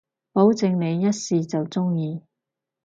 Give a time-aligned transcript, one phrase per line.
[0.31, 2.23] 保證你一試就中意